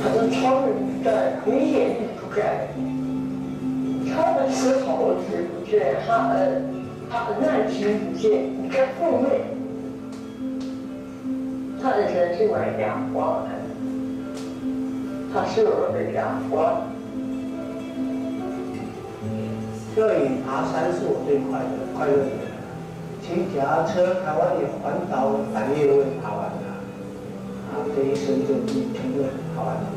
[0.03, 0.69] 他的超人
[1.05, 2.69] 在你眼里不在，
[4.15, 6.63] 他的丝毫之不见，他呃
[7.11, 9.27] 他的耐心不见，你在后面。
[11.83, 13.45] 他的人是我的阳光，
[15.33, 16.83] 他是我的阳光。
[19.95, 22.42] 摄影爬山是我最快的快乐的。
[23.33, 26.69] 骑脚踏车，台湾的环岛百岳会爬完了，
[27.73, 29.25] 啊，这一生就全部
[29.57, 29.89] 爬完了。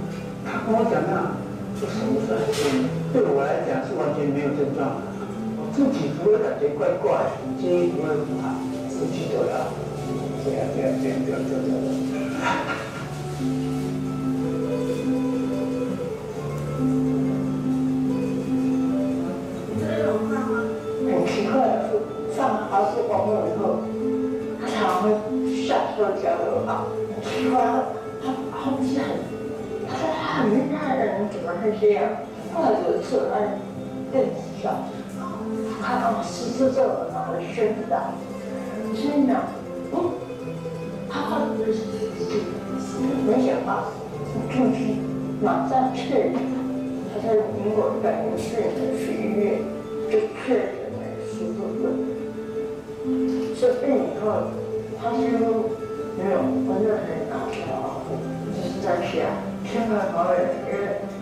[0.46, 1.36] 他跟我讲啊，
[1.76, 2.88] 这什么算是？
[3.12, 5.04] 对我来讲是完全没有症状，
[5.60, 7.28] 我自己不会感觉怪怪，
[7.60, 8.56] 心情不会不好，
[8.88, 9.68] 自己都要。
[10.46, 12.85] 这样这样这样这样这样
[23.26, 23.84] 后，
[24.62, 25.06] 他常常会
[25.66, 26.88] 下车交流道。
[27.24, 27.56] 奇怪，
[28.22, 29.10] 他好像很，
[29.88, 32.04] 他说很厉害的人怎么会这样？
[32.54, 33.34] 后来有一次，他
[34.12, 34.22] 更
[34.62, 34.64] 小，
[35.82, 38.14] 看到十字这么大的宣导，
[38.94, 39.34] 真的，
[39.94, 39.96] 嗯。
[43.26, 43.92] 没想到，
[44.50, 44.78] 就是
[45.42, 46.32] 马上去，
[47.12, 49.60] 他在民国一百零四年的十一月
[50.12, 50.70] 就确
[54.26, 54.50] 后，
[55.00, 55.70] 他几乎
[56.18, 57.46] 没有反正很好
[58.10, 58.18] 的，
[58.50, 59.30] 就是在家，
[59.64, 60.82] 千万不要因为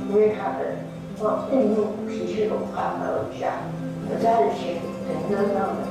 [0.09, 0.79] 因为他的
[1.19, 1.75] 哦病怒
[2.07, 3.59] 脾气很大而家，
[4.07, 5.83] 我家以前很热闹的，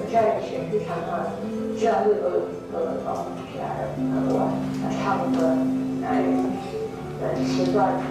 [0.00, 1.10] 我家以前非常的
[1.78, 3.28] 假日呃呃哦。
[3.54, 3.62] 来
[4.10, 4.50] 喝完，
[4.82, 5.38] 来唱歌，
[6.02, 6.18] 来
[7.22, 8.02] 来吃饭，来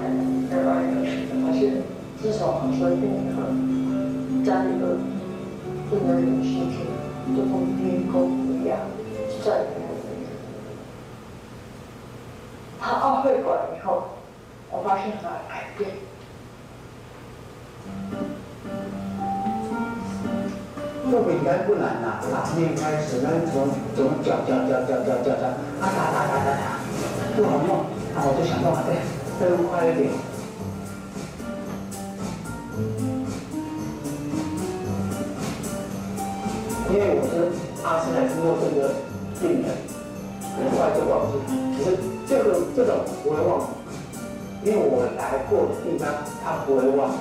[0.49, 1.27] 在外面吃。
[1.43, 1.83] 可是
[2.17, 3.43] 自从我生病以后，
[4.45, 4.95] 家里头
[5.91, 6.87] 变得有心情，
[7.35, 8.79] 就跟冰宫一样，
[9.43, 10.03] 再也没有人。
[12.79, 14.03] 他奥会馆以后，
[14.71, 15.91] 我发现他改变。
[21.11, 25.45] 做饼干不难呐，啊，从一开始，那从从搅搅搅搅搅搅搅，
[25.79, 26.79] 啊打打打打打，
[27.35, 28.95] 不好弄，那我就想办法再
[29.39, 30.09] 再弄快一点。
[37.93, 38.89] 他是阿斯海默症的
[39.39, 39.69] 病人，
[40.57, 41.37] 很快就忘记。
[41.77, 43.69] 可是这个这种不会忘，
[44.63, 46.09] 因为我来过的地方，
[46.43, 47.11] 他不会忘。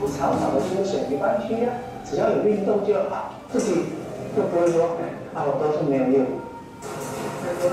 [0.00, 1.68] 我草草的出血没关系呀，
[2.02, 3.74] 只要有运动就好，自己
[4.34, 4.96] 就不会说，
[5.34, 6.24] 啊，我都是没有用。
[7.60, 7.68] 那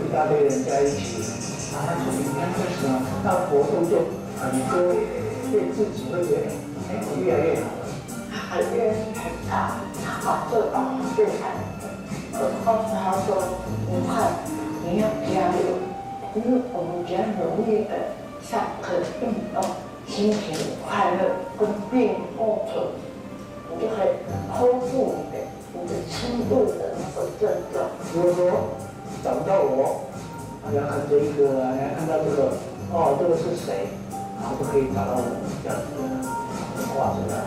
[0.00, 1.20] 一大堆人在一起，
[1.76, 4.08] 啊，做饼干的时候，那活动就
[4.40, 4.96] 很多，
[5.52, 6.48] 对自己会觉得，
[6.88, 7.75] 哎，我越来越好
[8.56, 8.64] 了。
[8.64, 9.76] 很越很大，
[10.22, 10.82] 好做到
[11.14, 11.52] 最惨。
[12.32, 13.28] 我告诉他说，
[13.88, 14.32] 你看，
[14.84, 15.76] 你要加油，
[16.34, 19.62] 因为我们比较容易的上课运动。
[20.06, 20.54] 心情
[20.86, 22.94] 快乐，跟病共存，
[23.68, 24.14] 你就可以
[24.54, 25.42] 恢复你的
[25.74, 27.90] 你的轻度的那个症状。
[28.14, 28.38] 如果说
[29.24, 30.06] 找不到我，
[30.62, 32.54] 大家看这一个，大家看到这个，
[32.94, 33.88] 哦，这个是谁？
[34.38, 35.26] 然后就可以找到我
[35.64, 35.90] 这样子，
[36.94, 37.44] 挂着的。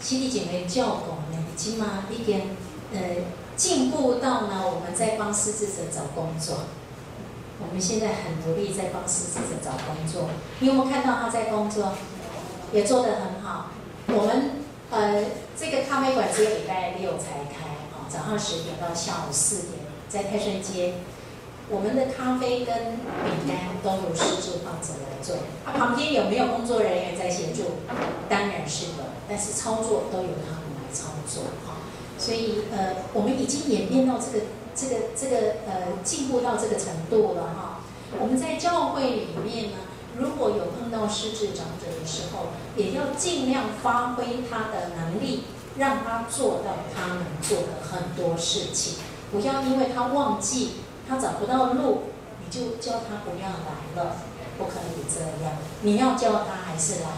[0.00, 2.56] 兄弟姐妹教导呢，已经嘛一点
[2.94, 2.98] 呃
[3.56, 6.60] 进步到呢，我们在帮失智者找工作。
[7.60, 10.30] 我们现在很努力在帮失智者找工作。
[10.60, 11.92] 你有没有看到他在工作？
[12.72, 13.66] 也做得很好。
[14.06, 14.57] 我们
[14.90, 15.24] 呃，
[15.54, 20.94] 这个咖啡馆只有礼拜六才开，啊，早上十点到下午四点，在泰顺街。
[21.70, 27.84] 我们的咖啡跟饼干都由失智患者来做，啊，旁边有没有工作人员在协助？
[28.30, 31.76] 当然是有，但是操作都由他们来操作，哈。
[32.16, 37.80] 所以，呃，我们已经演变到这个、这个、这个，呃，进步到这个程度了，哈。
[38.18, 39.76] 我们在教会里面呢，
[40.18, 45.44] 如果有碰到失智长者的时候，也要尽量发挥他的能力，
[45.76, 48.98] 让他做到他能做的很多事情，
[49.30, 50.72] 不要因为他忘记。
[51.08, 52.02] 他找不到路，
[52.44, 54.16] 你就叫他不要来了，
[54.58, 55.56] 不可以这样。
[55.80, 57.08] 你要叫他还是来，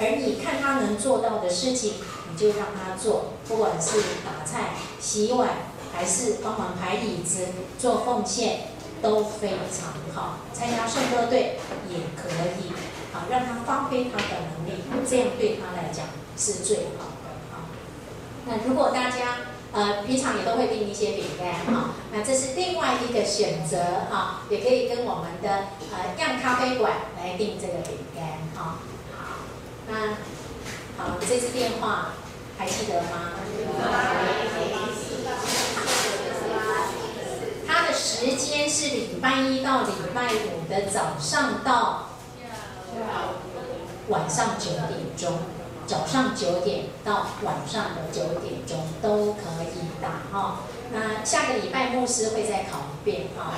[0.00, 1.92] 而你看他能做到的事情，
[2.28, 5.48] 你就让他做，不管是打菜、洗碗，
[5.92, 7.46] 还是帮忙排椅子、
[7.78, 8.62] 做奉献，
[9.02, 10.38] 都非常好。
[10.52, 12.28] 参加圣歌队也可
[12.60, 12.72] 以，
[13.12, 14.24] 好，让他发挥他的
[14.56, 16.06] 能力，这样对他来讲
[16.36, 17.26] 是最好的。
[17.52, 17.68] 好，
[18.46, 19.38] 那如果大家。
[19.72, 23.76] 呃，平常也都会订一些饼干哈，那这是另外一个选择
[24.08, 28.78] 哈，也可以跟我们的呃样咖啡馆来订这个饼干哈。
[29.18, 29.24] 好，
[29.86, 30.16] 那
[30.96, 32.12] 好，这次电话
[32.56, 33.32] 还记得吗？
[37.66, 42.10] 它的时间是礼拜一到礼拜五的早上到
[44.10, 45.40] 晚上九点钟。
[45.88, 50.60] 早上九点到晚上的九点钟都可以打哈。
[50.92, 53.52] 那下个礼拜牧师会再考一遍哈。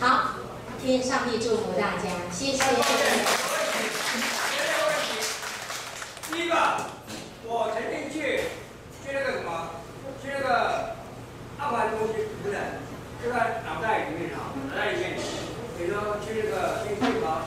[0.00, 0.34] 好，
[0.80, 2.62] 天上帝祝福大家，谢谢
[7.48, 8.42] 我曾经去
[9.02, 9.70] 去那个什么，
[10.20, 10.96] 去那个
[11.58, 12.58] 安排中心，不是，
[13.22, 15.14] 就在脑袋里面啊，脑袋里面，
[15.78, 17.46] 比如说去那个去去把，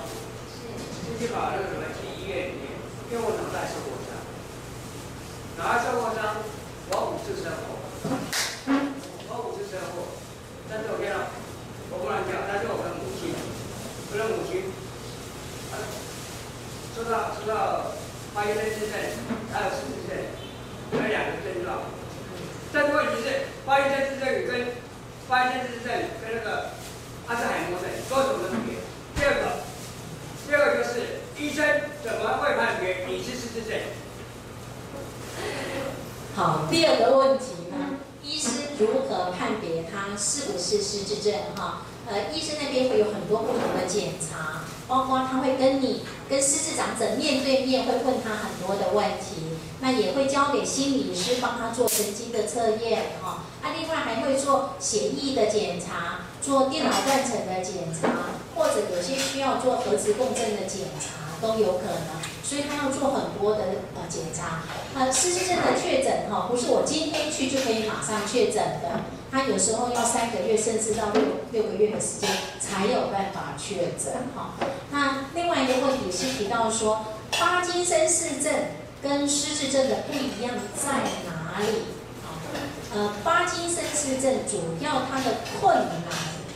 [1.04, 2.80] 去去把那个什么去医院里面。
[3.12, 4.13] 因为我脑袋受过伤，
[5.58, 6.45] 脑袋受过伤，
[6.93, 7.82] 我五次车祸，
[9.28, 10.13] 我五次车祸，
[10.69, 11.34] 但是我跟他，
[11.89, 14.69] 我不能讲，但是我的母亲，我的母亲，
[16.93, 17.02] 受
[17.50, 17.92] 到
[18.34, 18.94] 发现身份证，
[19.52, 20.14] 还有失智症，
[20.94, 21.82] 有两个症状，
[22.72, 24.68] 但是问题是发现身份证跟
[25.28, 25.90] 发现身份证
[26.22, 26.70] 跟那个
[27.28, 28.78] 阿兹海默症都有什么区别？
[29.16, 29.66] 第二个，
[30.48, 31.20] 第二个就是。
[31.40, 31.66] 医生
[32.04, 33.80] 怎么会判别你是失智症？
[36.36, 37.78] 好，第二个问题呢？
[38.22, 41.34] 医师如何判别他是不是失智症？
[41.58, 58.08] 哈，呃，医生那边会有很多不同的检查，包括他会跟你跟失智长者面对面，会问他很多的问题，那也会交给心理师帮他做神经的测验，哈，啊，另外还会做血液的检查，做电脑断层的检查，
[58.56, 61.19] 或者有些需要做核磁共振的检查。
[61.41, 63.63] 都有可能，所以他要做很多的
[63.95, 64.63] 呃检查。
[64.95, 74.56] 呃，失智症的确诊哈，不是我今天去就可以马上确诊的，他有时候要三个月甚至到六六个月的时间才有办法确诊哈。
[74.91, 77.06] 那另外一个问题是提到说，
[77.39, 78.54] 巴金森氏症
[79.02, 80.91] 跟失智症的不一样在
[81.25, 81.84] 哪里？
[82.91, 86.12] 呃，巴金森氏症主要它的困难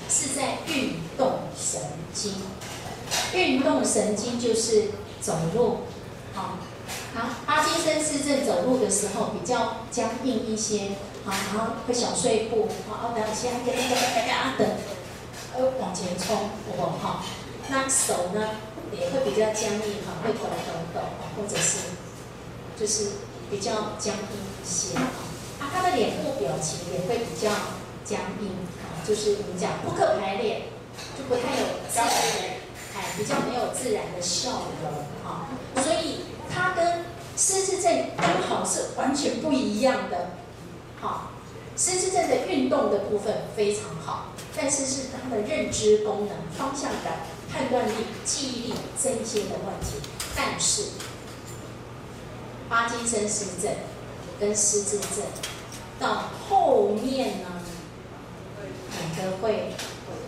[0.09, 1.79] 是在运动神
[2.11, 2.33] 经。
[3.33, 4.89] 运动神经就是
[5.21, 5.79] 走路，
[6.33, 6.57] 好，
[7.15, 10.91] 好，帕金森氏症走路的时候比较僵硬一些，
[11.25, 14.67] 好，然后会小碎步，好，等一下，等等等等，
[15.55, 17.23] 呃，往前冲，好不好？
[17.69, 18.49] 那手呢
[18.91, 20.99] 也会比较僵硬，哈，会抖抖抖，
[21.35, 21.77] 或者是
[22.79, 23.11] 就是
[23.49, 27.49] 比较僵硬一些，啊，他的脸部表情也会比较
[28.03, 28.51] 僵硬，
[29.07, 30.63] 就是我们讲扑克牌脸，
[31.17, 32.62] 就不太有自然。
[32.95, 34.51] 哎，比较没有自然的笑
[34.81, 34.91] 容
[35.23, 35.47] 哈，
[35.81, 40.29] 所以他跟失智症刚好是完全不一样的。
[41.01, 41.31] 哈，
[41.75, 47.93] 失智症的运动的部分非常好，但是是他的认知功能、方向感、判断力、
[48.23, 50.07] 记忆力这一些的问题。
[50.35, 50.83] 但是，
[52.69, 53.71] 巴金森氏症
[54.39, 55.25] 跟失智症
[55.99, 57.49] 到后面呢，
[59.17, 59.73] 两个会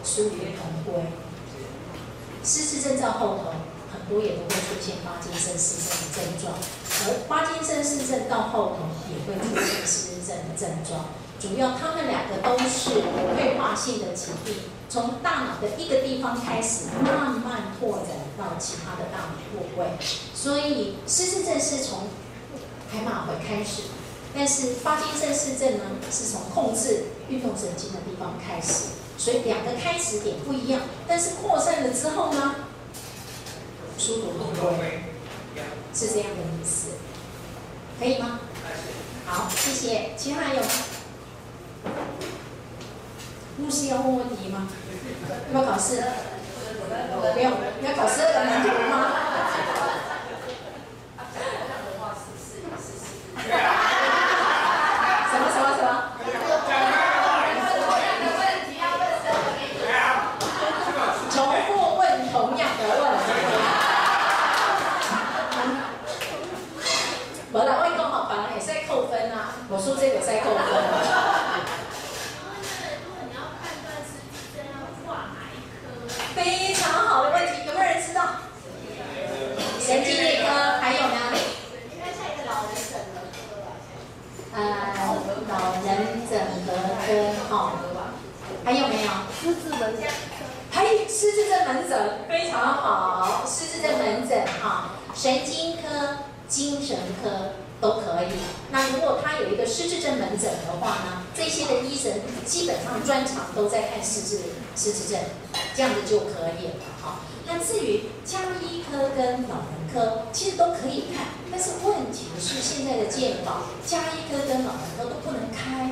[0.04, 1.04] 殊途同归。
[2.46, 3.52] 失智症在后头，
[3.92, 11.06] 很多也都会出现帕金森氏症的症状，而帕金森氏症到后头也会出现失智症的症状。
[11.40, 13.02] 主要他们两个都是
[13.36, 14.56] 退化性的疾病，
[14.88, 19.98] 从大脑的一个地方开始，慢慢拓展到其他的大脑部位。
[20.34, 22.08] 所以失智症是从
[22.92, 23.82] 海马回开始，
[24.36, 29.05] 但是帕金森氏症呢，是从控制运动神经的地方开始。
[29.18, 32.56] 所以两个开始点不一样，但是扩散了之后呢，
[33.98, 35.04] 殊途同归，
[35.94, 36.90] 是这样的意思。
[37.98, 38.40] 可以吗？
[39.26, 40.12] 好，谢谢。
[40.18, 40.68] 其他还有吗？
[43.58, 44.68] 牧师要问问题吗？
[45.54, 46.04] 要考试？
[46.88, 47.52] 不用，
[47.84, 49.25] 要考试的难度吗？
[100.06, 102.14] 正门诊的话呢，这些的医生
[102.46, 104.38] 基本上专长都在看失智
[104.76, 105.20] 失智症，
[105.76, 107.22] 这样子就可以了哈。
[107.48, 115.92] 那至于加医科跟老人科，其实都可以看，但是问题是现在的健保加医科跟老人科都不能开，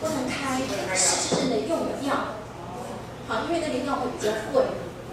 [0.00, 0.60] 不能开
[0.94, 2.36] 失智症的用药，
[3.26, 4.64] 好，因为那个药会比较贵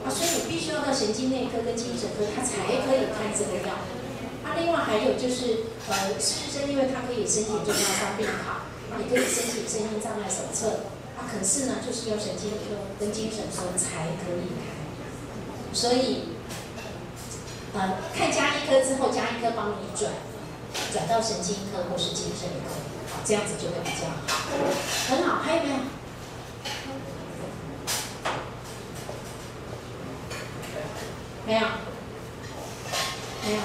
[0.03, 3.75] 啊，所以你必须要到神经内科跟精神科，他才可以看这个药。
[4.59, 8.65] 另外还有就是，呃，事实生，因为他可以申请重要伤病卡，
[8.97, 14.73] 也可以申请身心障碍手册，啊，可是呢，就是要神经科跟精神科才可以开，
[15.73, 16.29] 所以，
[17.73, 20.11] 呃，看加一颗之后，加一颗帮你转，
[20.91, 22.73] 转到神经科或是精神科，
[23.13, 24.49] 好，这样子就会比较好，
[25.09, 25.75] 很好，还有没有？
[31.45, 31.59] 没有，
[33.45, 33.61] 没有。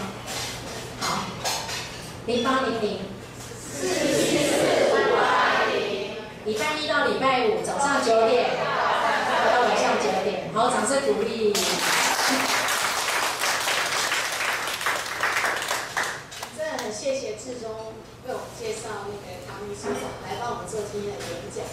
[2.25, 3.01] 零八零零
[3.37, 4.55] 四七四
[5.11, 6.15] 八零，
[6.45, 8.51] 礼拜一到礼拜五早上九点。
[9.45, 11.53] 到晚上九点，好，掌声鼓励。
[16.57, 17.69] 真的很谢谢志中
[18.29, 19.91] 为我们介绍那个唐医生
[20.23, 21.67] 来帮我们做今天的演讲，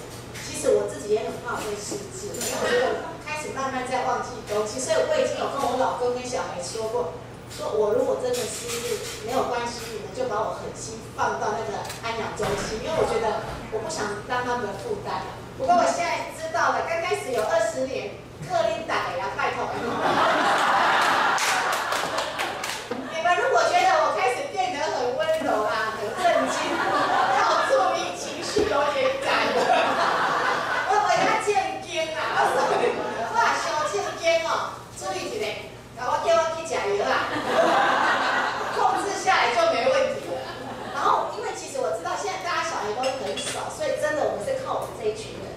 [0.50, 7.14] 其实我自己也很怕会失智，因为我开始慢慢在忘记东西，所以我已经有跟我老公跟小孩说过，
[7.50, 13.42] 说我如果真的失智没有关系，你们就把我狠心放到那个安养中心，因为我觉得
[13.74, 15.24] 我不想当他们的负担。
[15.58, 18.16] 不过我现在知道了，刚开始有二十年，
[18.48, 19.68] 克林打呀拜托。
[23.12, 26.58] 你们如果觉得我开始变得很温柔啊，很震惊。
[38.76, 40.42] 控制下来就没问题了。
[40.94, 45.52] 然后，因为其实我知道现在大家小孩都很少，所以真的我们是靠我们这一群人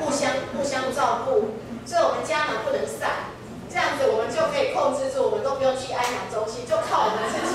[0.00, 3.34] 互相互相照顾，所以我们家呢不能散，
[3.68, 7.54] 这样子我们就可以控制住，我们都不用去安养中心，就靠我们自己。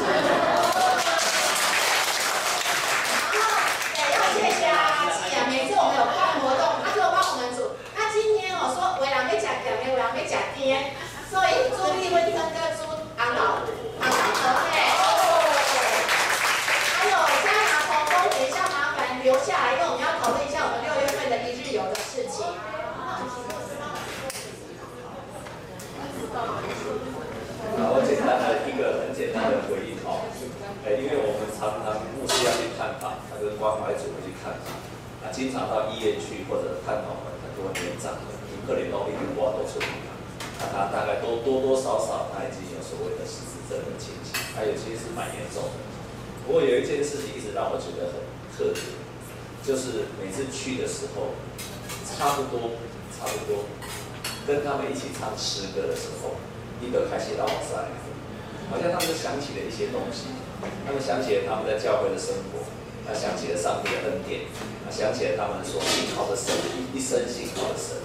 [3.35, 3.67] 然后
[3.99, 7.75] 也要谢谢阿七啊，每次我们有办活动，他就帮我们煮。
[7.99, 10.95] 那今天我说为了没假甜，为了没假甜，
[11.27, 12.87] 所以朱丽温跟个朱。
[13.19, 13.59] 安老，
[13.99, 14.79] 安老车对，
[16.95, 22.55] 还有加拿大同工，等一下麻烦留下来，因为我们要讨论一下我们六月份的一日游的事情。
[27.77, 30.25] 好，我简单的一个很简单的回应哦，
[30.81, 33.21] 哎，因为我们常常牧师要去探访，
[33.87, 34.75] 他跟关怀组会去看访，
[35.23, 38.35] 啊，经常到医院去或者探访很多年长的，
[38.67, 40.11] 可怜到一句话都说不完。
[40.59, 45.79] 那他大概都多多少少他已经有所谓的失智症的情形，还有其实是蛮严重的。
[46.45, 48.19] 不过有一件事情一直让我觉得很
[48.51, 48.83] 特别，
[49.63, 51.31] 就是每次去的时候，
[52.03, 52.75] 差不多
[53.15, 53.63] 差不多
[54.43, 56.35] 跟他们一起唱诗歌的时候，
[56.83, 57.87] 一个开始到往上，
[58.67, 60.33] 好像他们想起了一些东西，
[60.83, 62.65] 他们想起了他们在教会的生活，
[63.07, 64.51] 他想起了上帝的恩典，
[64.83, 66.51] 他想起了他们所信靠的神，
[66.91, 67.95] 一生信靠的神，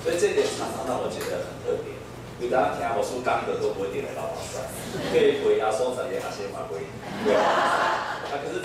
[0.00, 1.92] 所以这点常常让我觉得很特别。
[2.40, 4.60] 有大家听我说，刚的都不会点来到网上，
[5.12, 6.20] 可以回答说怎样？
[6.20, 6.84] 哪些法规，
[7.32, 8.64] 啊，可是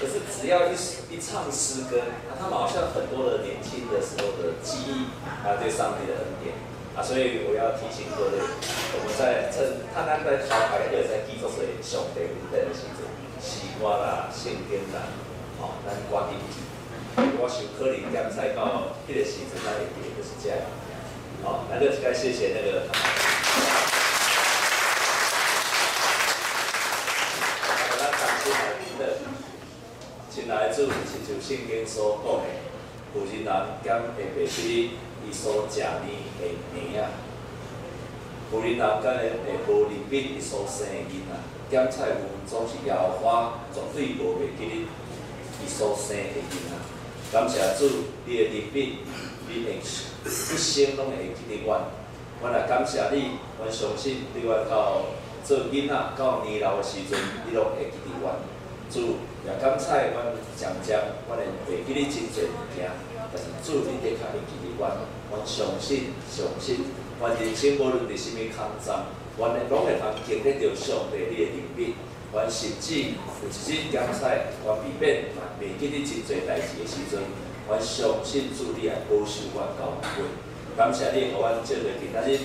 [0.00, 0.76] 可是只要一
[1.08, 5.08] 一唱诗歌，啊，他们好像很多的年轻的时候的记忆
[5.44, 6.52] 啊，对上帝的恩典。
[6.92, 11.48] 啊，所以我要提醒各位，我们在趁他们在淘牌或者在继续做
[11.80, 13.06] 上帝恩典的时阵，
[13.40, 15.08] 西瓜啦、圣经啦，
[15.58, 16.60] 哦，咱挂进去，
[17.40, 20.58] 我想可能点菜到迄个时阵，咱会记就是这样。
[21.42, 22.86] 好，那就该谢谢那个。
[27.64, 27.68] 好，
[27.98, 29.02] 那感谢海平的。
[30.30, 32.46] 亲爱的主，亲像圣经所讲的，
[33.12, 33.50] 妇人人
[33.82, 33.98] 减下
[34.36, 34.90] 白起
[35.26, 36.06] 伊所食呢
[36.38, 37.08] 的物仔，
[38.50, 39.24] 妇人人减下下
[39.66, 41.32] 无灵敏伊所生的囡仔，
[41.70, 42.16] 点菜园
[42.48, 44.86] 总是野花，绝对无袂记哩
[45.64, 46.74] 伊所生的囡仔。
[47.32, 47.88] 感谢主，
[48.26, 48.98] 你的灵敏，
[49.46, 49.80] 你的一
[50.58, 51.80] 生拢会记得阮。
[52.42, 55.02] 阮也感谢你，阮相信对阮到
[55.44, 57.16] 做囡仔到年老的时阵，
[57.46, 58.34] 你拢会记得阮。
[58.90, 60.26] 主也感谢阮
[60.58, 60.98] 将将，
[61.28, 62.90] 阮会袂记哩真济物件，
[63.30, 64.90] 但是主你的确会记得阮。
[65.30, 66.82] 阮相信，相信，
[67.20, 69.06] 阮人生无论伫什么抗战，
[69.40, 71.94] 阮会拢会通经历着上帝你的怜悯。
[72.30, 74.20] 阮甚至有一日感谢，
[74.62, 75.24] 阮避免
[75.58, 77.24] 袂记你真济代志的时阵，
[77.66, 80.28] 阮相信主你来保守阮到尾。
[80.76, 82.36] 感谢你，互阮借着今仔日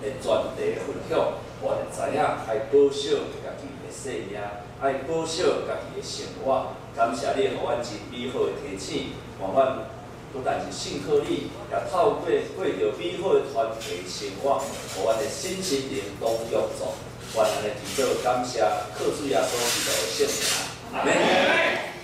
[0.00, 4.40] 的全地分享，阮会知影爱保守家己的生命，
[4.80, 6.68] 爱保守家己的生活。
[6.96, 9.08] 感谢你，互阮真美好诶提醒，
[9.40, 9.84] 让阮
[10.44, 14.62] 但是信靠你，也透过过着美好的团体生活，
[14.94, 16.94] 互阮的新心灵都有助。
[17.34, 18.60] 愿安尼祈祷，感谢
[18.98, 20.40] 靠主耶稣基督的圣名，
[20.92, 21.95] 阿门。